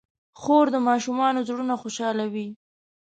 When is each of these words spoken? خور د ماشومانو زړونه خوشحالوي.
خور 0.39 0.65
د 0.71 0.77
ماشومانو 0.87 1.45
زړونه 1.47 1.75
خوشحالوي. 1.81 2.47